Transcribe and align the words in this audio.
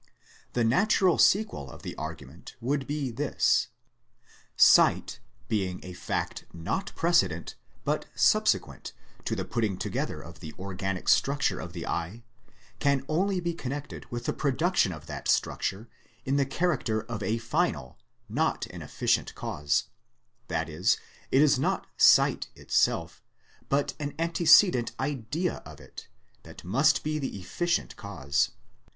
The 0.53 0.63
natural 0.63 1.19
sequel 1.19 1.69
of 1.69 1.83
the 1.83 1.93
argu 1.95 2.25
ment 2.25 2.55
would 2.59 2.87
be 2.87 3.11
this. 3.11 3.67
Sight, 4.57 5.19
being 5.47 5.79
a 5.83 5.93
fact 5.93 6.43
not 6.51 6.91
precedent 6.95 7.53
but 7.83 8.07
subsequent 8.15 8.93
to 9.25 9.35
the 9.35 9.45
putting 9.45 9.77
together 9.77 10.19
of 10.19 10.39
the 10.39 10.55
organic 10.57 11.03
172 11.03 11.03
THEISM 11.13 11.15
structure 11.19 11.59
of 11.59 11.73
the 11.73 11.85
eye, 11.85 12.23
can 12.79 13.05
only 13.07 13.39
be 13.39 13.53
connected 13.53 14.07
with 14.11 14.25
the 14.25 14.33
production 14.33 14.91
of 14.91 15.05
that 15.05 15.27
structure 15.27 15.87
in 16.25 16.35
the 16.35 16.47
character 16.47 17.03
of 17.03 17.21
a 17.21 17.37
final, 17.37 17.99
not 18.27 18.65
an 18.71 18.81
efficient 18.81 19.35
cause; 19.35 19.83
that 20.47 20.67
is, 20.67 20.97
it 21.29 21.43
is 21.43 21.59
not 21.59 21.85
Sight 21.95 22.49
itself 22.55 23.21
but 23.69 23.93
an 23.99 24.15
antecedent 24.17 24.93
Idea 24.99 25.57
of 25.63 25.79
it, 25.79 26.07
that 26.41 26.63
must 26.63 27.03
be 27.03 27.19
the 27.19 27.37
efficient 27.39 27.95
cause. 27.97 28.49